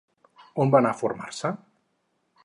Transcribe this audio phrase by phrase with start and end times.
[0.63, 1.51] On va anar a formar-se?